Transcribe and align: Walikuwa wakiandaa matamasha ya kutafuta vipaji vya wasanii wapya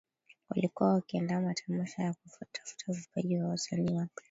Walikuwa 0.49 0.93
wakiandaa 0.93 1.39
matamasha 1.41 2.03
ya 2.03 2.13
kutafuta 2.13 2.93
vipaji 2.93 3.35
vya 3.35 3.47
wasanii 3.47 3.93
wapya 3.93 4.19